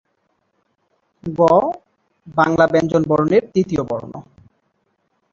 গ 1.23 1.39
বাংলা 2.37 2.65
ব্যঞ্জনবর্ণের 2.67 3.43
তৃতীয় 3.53 3.83
বর্ণ। 3.83 4.13